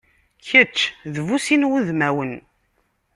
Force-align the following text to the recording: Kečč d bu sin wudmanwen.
Kečč 0.47 0.77
d 1.13 1.15
bu 1.25 1.37
sin 1.45 1.67
wudmanwen. 1.69 2.33